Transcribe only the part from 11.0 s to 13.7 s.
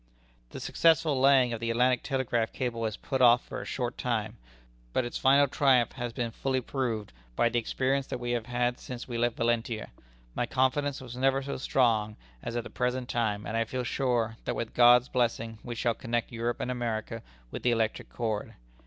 was never so strong as at the present time, and I